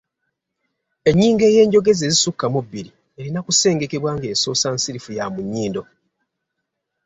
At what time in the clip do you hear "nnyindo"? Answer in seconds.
5.45-5.81